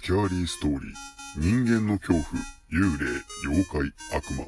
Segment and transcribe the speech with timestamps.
[0.00, 0.92] スキャーリーストーリー、
[1.36, 2.24] 人間の恐怖、
[2.72, 4.46] 幽霊、妖怪、悪魔、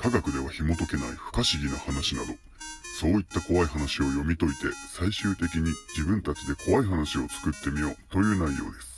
[0.00, 2.34] 科学では紐解けない不可思議な話など、
[3.00, 4.58] そういった怖い話を読み解いて、
[4.92, 8.96] 最終的に自分たちで怖い話を作ってみようという内容です。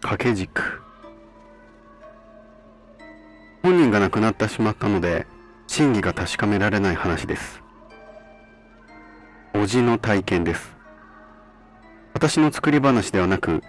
[0.00, 0.81] 掛け軸。
[3.92, 5.26] が亡くなってしまったので
[5.68, 7.62] 真偽が確かめられない話です。
[9.54, 10.74] おじの体験です。
[12.14, 13.62] 私の作り話ではなく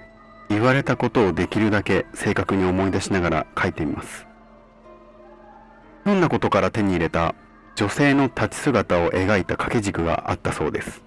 [0.50, 4.26] 言われたことをできるだけ正確に思い出しながら書いてみます。
[6.06, 7.36] ひょんなことから手に入れた
[7.76, 11.04] 女性の立ち姿を描いた掛け軸があったそうです。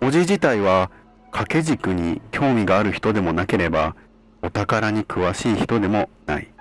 [0.00, 0.90] おじ自体は
[1.30, 3.94] 掛け軸に興味がある人でもなければ
[4.42, 6.53] お宝に詳しい人でもない。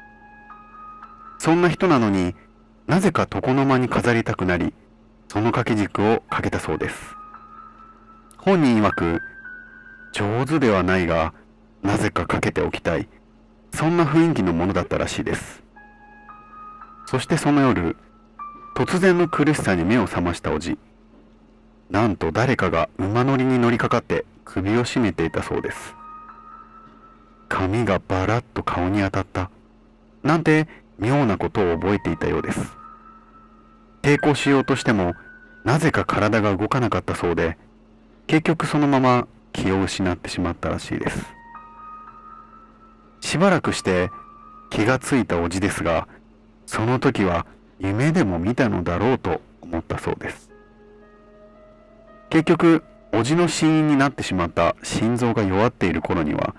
[1.44, 2.36] そんな人なのに
[2.88, 4.74] なぜか床の間に飾りたくなり
[5.28, 6.96] その掛け軸をかけたそうです。
[8.38, 9.20] 本人曰く
[10.14, 11.34] 上手ではないが
[11.82, 13.10] なぜかかけておきたい。
[13.74, 15.64] そんな雰囲気のものだったらしいです。
[17.08, 17.98] そしてその夜
[18.78, 20.78] 突然の苦しさに目を覚ましたおじ。
[21.90, 25.94] なんと誰かが馬乗りに乗りかかって首を絞めていたそうです。
[27.50, 29.52] 髪がバラッと顔に当たった。
[30.24, 32.60] なんて妙なことを覚えていたようです。
[34.02, 35.16] 抵抗しようとしても
[35.64, 37.58] なぜか体が動かなかったそうで
[38.28, 41.26] 結局そのまま気を失ってしまったらしいです。
[43.22, 44.10] しばらくして
[44.70, 46.08] 気がついたおじですが
[46.66, 47.46] その時は
[47.80, 50.50] 夢でも見たのだろうと思ったそうです。
[52.30, 56.56] 結局おじの死因になってしまった心臓が弱っている頃には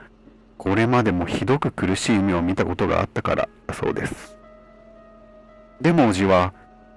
[0.57, 4.37] これまでもひどく苦しい夢を見たことがあったからだそうです。
[5.81, 6.55] でもおじは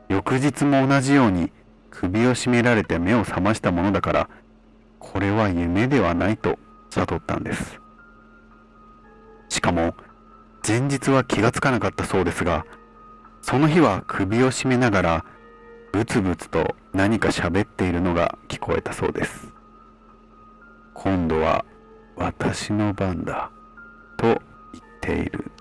[0.10, 1.52] 翌日も同じように
[1.90, 4.30] 首を絞められて目を覚ましたものだから
[5.00, 6.58] これは夢ではないと
[6.92, 7.80] 悟ったんです。
[9.50, 9.96] しかも
[10.66, 12.66] 前日は気がつかなかったそうですが
[13.42, 15.26] その日は首を絞めながら
[15.94, 19.48] ブツブツと何か喋っているのが聞こえたそうです。
[20.94, 21.66] 今度は
[22.18, 23.52] 私の番だ
[24.18, 24.40] と言っ
[25.02, 25.52] ている。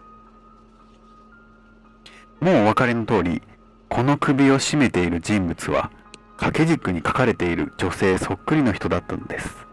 [2.40, 3.42] もうお分かりの通り
[3.88, 5.90] この首を絞めている人物は
[6.36, 9.66] 掛け軸に書かれている女性そっくりの人だったのです。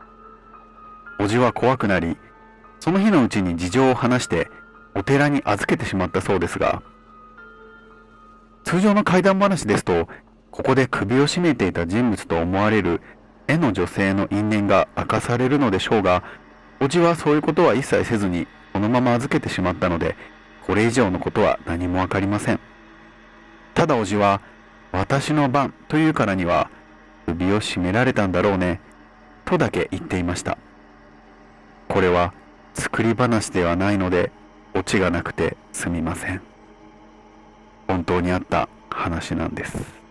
[1.20, 2.18] おじは怖くなり
[2.80, 4.50] その日のうちに事情を話して
[4.96, 6.84] お寺に預けてしまったそうですが
[8.64, 10.08] 通常の怪談話ですと
[10.52, 13.02] ここで首を絞めていた人物と思われる
[13.48, 16.24] 絵の女性の因縁が明かされるのでしょうが
[16.80, 20.16] おじはそういうことは一切せずにそのまま預けてしまったので
[20.66, 22.60] これ以上のことは何もわかりません。
[23.74, 24.42] ただおじは
[24.92, 26.70] 私の番というからには
[27.26, 28.80] 首を絞められたんだろうね
[29.46, 30.58] とだけ言っていました。
[31.88, 32.34] これは
[32.74, 34.32] 作り話ではないので
[34.74, 36.42] オチがなくてすみません。
[37.88, 40.03] 本当にあった話なんです。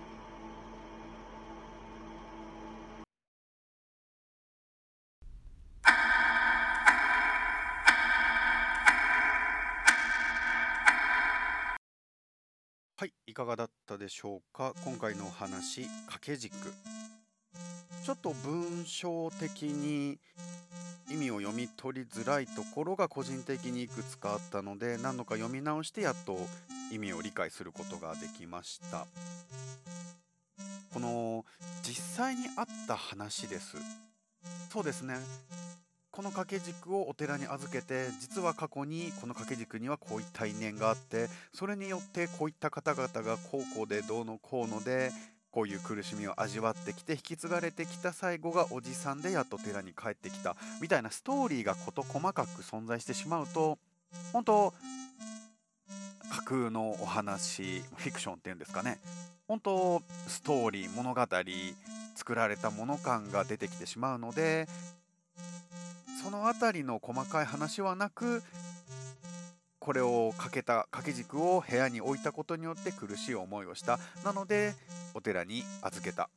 [13.33, 14.75] いかがだったでしょうか？
[14.85, 16.55] 今回のお話掛け軸。
[18.05, 20.19] ちょっと文章的に
[21.11, 26.37] 意味を読み取りづらいところが個人的にいくつかあったので何度か読み直してやっと
[26.91, 29.07] 意味を理解することができました。
[30.93, 31.47] この
[31.83, 33.79] 実際にあった話です。
[34.71, 35.15] そうですね。
[36.13, 45.11] この掛け軸をお寺に預けて実は過去にこの掛け軸にはこういった因縁があってそれによってこういった方々が高校でどうのこうので
[45.51, 53.79] こういう苦しみを味わってきて引き継がれてきた最後がおじさんでやっと寺に帰ってきたみたいなストーリーが事細かく存在してしまうと
[54.35, 54.75] 本当
[56.31, 58.99] 架空のお話フィクションっていうんですかね。
[59.49, 61.23] 本当ストーリー物語
[62.15, 64.67] 作られたもの感が出てきてしまうので
[66.23, 68.43] その辺りの細かい話はなく
[69.79, 73.99] これをかけた掛け軸を部屋に置いたことによって苦しい思いをした。
[74.25, 74.75] なので
[75.15, 76.31] お寺に預けた。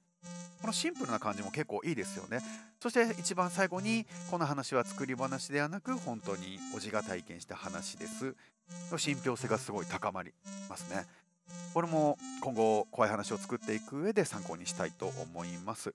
[0.62, 2.40] このシンプルな感じも結構いいですよね。
[2.82, 8.36] そして一番最後にこの話は作り話ではなく本当におじが体験した話です。
[8.98, 10.34] 信憑性がすごい高まり
[10.68, 11.06] ますね。
[11.76, 15.94] これも今後怖い話を作っていく上で参考にしたいと思います。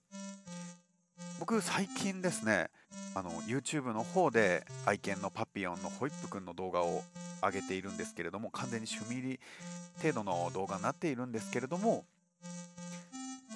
[1.50, 2.69] 僕最近ですね
[3.12, 7.02] あの YouTube の方で愛犬のパピヨンのホイップくんの動画を
[7.43, 9.41] 上げているんですけれども完全に趣味
[10.00, 12.05] 程度の動画になっているんですけれども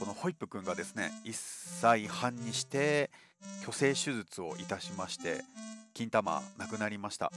[0.01, 3.11] このホイップくんがですね1歳半にして
[3.61, 5.45] 虚勢手術をいたしまして
[5.93, 7.31] 金玉なくなりました。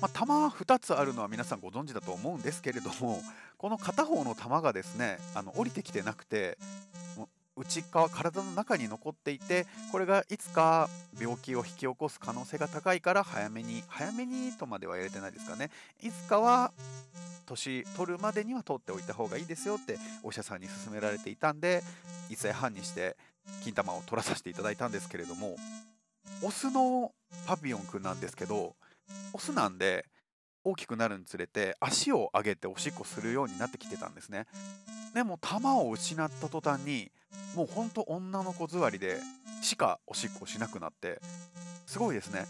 [0.00, 3.22] まあ、玉2つあるのは皆さんご存知だと思うんですけれども
[3.58, 6.56] この片方の玉がですねあの降りてきてなくて
[7.56, 15.70] 内側体の中に残っていてこれがいつか病気を引き起こす可能性が高いから早めに早めにとまでは言えてないですかね。
[16.02, 16.72] いつかは
[17.46, 21.82] 年取るまでには取っておいた方がいいですよってお医者さんに勧められていたんで
[22.30, 23.16] 1歳半にして
[23.62, 25.56] 金玉を取らさせていただいたんですけれども
[26.42, 27.12] オスの
[27.46, 28.74] パピヨンくんなんですけど
[29.32, 30.06] オスなんで
[30.64, 34.46] 大きくなるにつれて足を上げておしっこするようになってきてたんですね。
[35.14, 37.12] でも玉を失った途端に
[37.54, 39.20] もうほんと女の子座りで
[39.62, 41.20] しかおしっこしなくなって
[41.86, 42.46] すごいですね。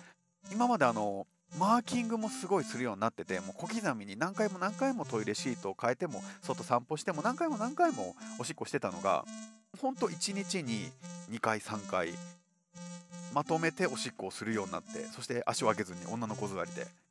[0.53, 1.27] 今まであの
[1.59, 9.25] マーキングもすごいするようになっててもう小刻みに何回も何回もトイレシートを変えても外散歩しても何回も何回もおしっこしてたのが
[9.81, 10.91] ほんと1日に
[11.31, 12.11] 2回3回
[13.33, 17.04] まとめておしっこをするようになってそして足を上げずに女の子座りで。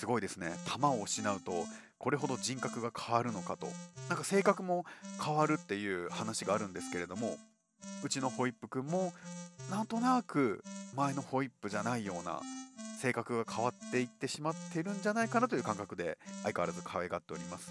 [0.00, 0.54] すごいですね。
[0.64, 1.66] 球を失うと
[1.98, 3.68] これほど人格が変わるのかと。
[4.08, 4.86] なんか性格も
[5.22, 7.36] 変わるっていう話があるんですけれども
[8.02, 9.12] うちのホイップくんも
[9.70, 10.64] なんとなく
[10.96, 12.40] 前のホイップじゃないような
[12.98, 17.70] 性格が変わっていってしまってるんじゃないかなという感覚で相変わらず可愛がっております。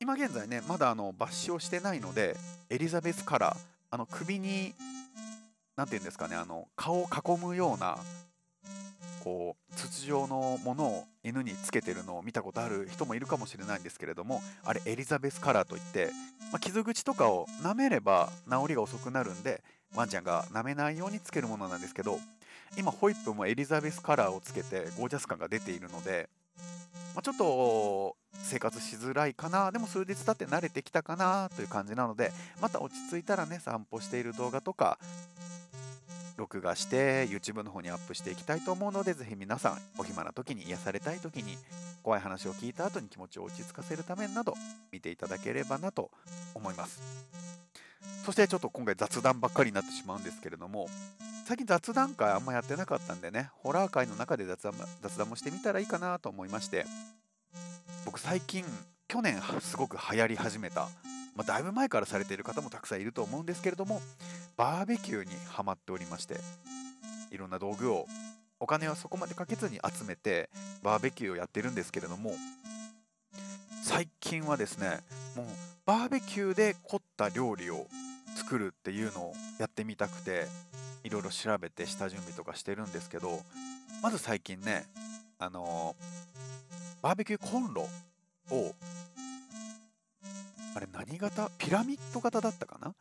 [0.00, 2.36] 今現在ねまだあの抜歯をしてないので
[2.70, 3.56] エリザベスカラー
[3.92, 4.74] あの首に
[5.76, 7.98] 何て言うんですかねあの顔を囲むような
[9.24, 16.10] こう筒状のものを犬につけてるのを見たことある人もいるかもしれないんですけれどもあれエリザベスカラーといって、
[16.52, 19.62] まあ、傷口とかを舐めれば治りが遅くなるんで
[19.96, 22.18] ワンちゃんが舐めないようにつけるものなんですけど
[22.76, 26.28] 今ホイップもエリザベスカラーをつけてゴージャス感が出ているので、
[27.14, 32.30] まあ、ちょっと生活しづらいかなでも数日経って慣れてきたかなという感じなので
[32.60, 34.98] また落ち着いたらね散歩している動画とか
[36.36, 41.56] 録画して YouTube の方にアップしていきたいと思うのでぜひ皆さんお暇な時に癒されたい時に
[42.02, 44.54] 怖い話を聞いた後に気持ちを落ち着かせるためなど
[44.92, 46.10] 見ていただければなと
[46.54, 47.00] 思います。
[48.24, 50.88] そしてちょっと今回雑談ばっかりになってしまうんですけれども
[51.46, 54.72] 最近雑談会あんまやってなかったんでねホラー界の中で雑談
[55.02, 56.86] 雑談もしてみたらいいかなと思いまして
[58.06, 58.64] 僕最近
[59.08, 60.88] 去年すごく流行り始めた
[61.34, 64.00] まあ、だいぶ前からされている方もたくさんいると思うんですけれども
[64.56, 66.36] バーベキューにはまっておりまして
[67.30, 68.06] いろんな道具を
[68.60, 70.48] お金はそこまでかけずに集めて
[70.82, 72.34] バーベキューをやってるんですけれども
[73.82, 75.00] 最近はですね
[75.36, 75.46] もう
[75.84, 77.86] バーベキューで凝った料理を
[78.36, 80.46] 作るっていうのをやってみたくて
[81.02, 83.40] いろいろ調べて下準備とかしてるんですけど
[84.02, 84.84] まず最近ね
[85.38, 87.86] あのー、バーベキューコンロ
[88.50, 88.74] を
[91.06, 91.50] 何型？
[91.58, 92.94] ピラミッド型だったかな？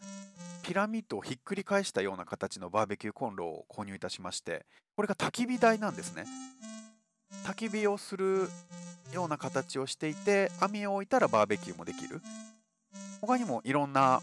[0.61, 4.65] ピラミッドをひっくり返したような形のバーベキューコンロを購入いたしまして
[4.95, 6.25] これが焚き火台なんですね。
[7.45, 8.49] 焚き火をする
[9.13, 12.21] ような形をしていて網を置いたらバーベキューもできる。
[13.21, 14.21] 他にもいろんな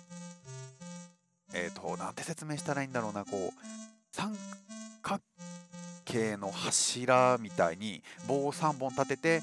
[1.55, 3.63] えっ、ー、となんて説明したらいいんだろうなこう
[4.13, 4.37] 三
[5.01, 5.23] 角
[6.05, 9.43] 形の柱みたいに棒を3本立てて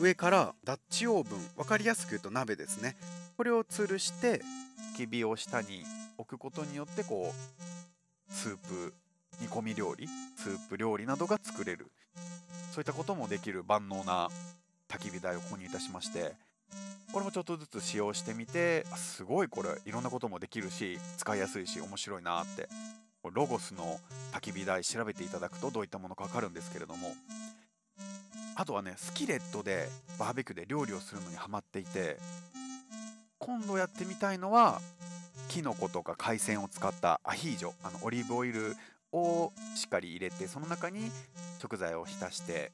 [0.00, 2.96] 上からダッチオーブン分かりやすく言うと鍋ですね。
[3.40, 4.42] これを吊るして
[4.94, 5.82] き火を下に
[6.18, 8.92] 置くことによってこうスープ
[9.40, 10.06] 煮込み料理
[10.36, 11.90] スープ料理などが作れる。
[12.70, 14.28] そういったこともできる万能な
[14.90, 16.34] 焚き火台を購入いたしまして
[17.14, 22.68] これもちょっとずつ使用してみてすごいこれいろんなこともできるし使いやすいし面白いなって
[23.32, 23.98] ロゴスの
[24.32, 27.14] 焚き火台調べていただくとどういったものか分かるんですけれども
[28.54, 32.18] あとはねスキレットでバーベキューで料理をするのにハマっていて
[33.40, 34.80] 今度やってみたいのは
[35.48, 38.76] きのことか海鮮を使ったアヒージョあのオリーブオイル
[39.12, 41.10] をしっかり入れてその中に
[41.58, 42.70] 食材を浸して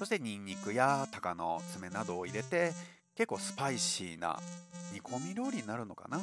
[0.00, 2.72] そしてニンニクや鷹の爪などを入れて
[3.14, 4.38] 結構スパイシーな
[4.92, 6.20] 煮込み料理になるのかな？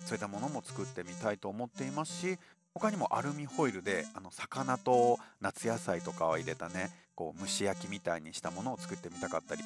[0.00, 2.36] そういったものも作ってみたいと思っていますし
[2.74, 9.62] 他にもアルミホイルであの魚と夏野菜とかを入れたねこう蒸し焼きみたいにしたものを作ってみたかったり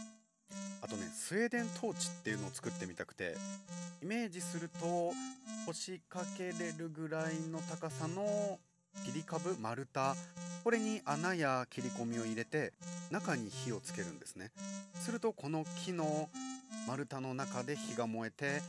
[0.83, 3.37] あとねスウェーデントーチっていうのを作ってみたくて
[4.03, 5.13] イメージすると
[5.67, 8.59] 腰掛けれるぐらいの高さの
[9.05, 10.01] 切り株丸太。
[10.65, 12.73] これに穴や切り込みを入れて
[13.11, 14.51] 中に火をつけるんですね。
[14.95, 16.29] するとこの木の
[16.87, 18.61] 丸太の中で火が燃えて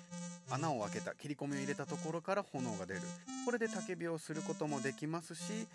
[0.50, 3.02] 穴を開けた切り込みを入れたところから炎が出る。
[3.46, 5.68] これで焚き火をすることもできますし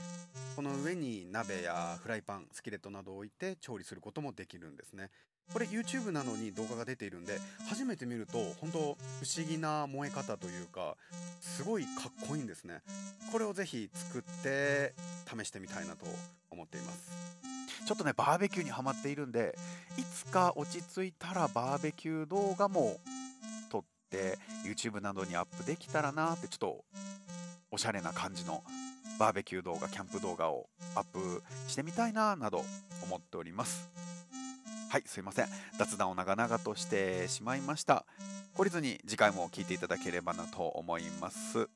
[0.55, 5.11] この上に鍋やフライパンスキレットなどを置いて調理することもできるんですね。
[5.53, 7.39] これ YouTube なのに動画が出ているんで
[7.69, 10.97] 初めて見ると本当不思議な燃え方というか
[11.41, 12.83] すごいかっこいいんですね。
[13.33, 14.95] これをぜひ作って
[15.27, 16.07] 試してみたいなと
[16.51, 17.11] 思っています。
[17.87, 19.57] ちょっとねバーベキューにはまっているんで
[19.97, 22.99] いつか落ち着いたらバーベキュー動画も
[23.71, 26.85] 撮って YouTube などにアップできたらなってちょっと
[27.71, 28.65] おしゃれな感じの
[29.19, 32.65] バーベキュー動画キャンプ動画をアップしてみたいななど
[33.05, 33.89] 思っております。
[34.89, 35.47] はいすいません。
[35.79, 38.07] 雑談を長々としてしまいました。
[38.57, 41.69] 懲りずに次回も聞いていただければなと思います。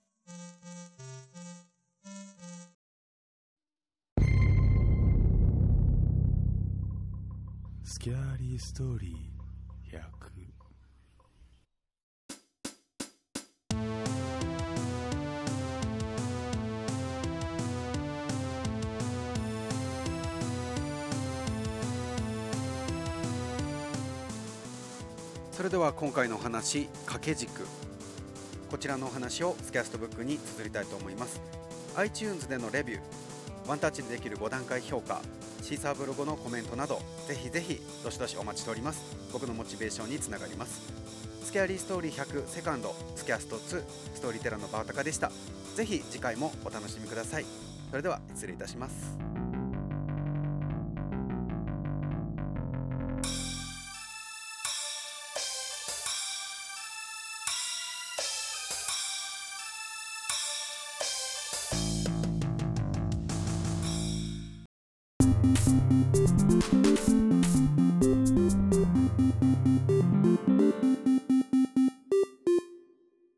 [7.82, 10.49] スキャーリーストーリー100
[25.80, 27.66] では今回のお話掛け軸。
[28.70, 31.40] こちらのお話をスキャストブックに綴りたいと思います。
[31.96, 33.00] iTunes でのレビュー
[33.66, 35.22] ワンタッチでできる5段階評価
[35.62, 39.02] シーサーブログのコメントなどぜひぜひどしどしお待ちしております。
[39.32, 40.82] 僕のモチベーションにつながります。
[41.42, 43.82] スキャリーストーリー100セカンドスキャスト2
[44.16, 45.32] ストーリーテラーのバータカでした。
[45.76, 47.46] ぜひ次回もお楽しみください。
[47.88, 49.29] それでは失礼いたします。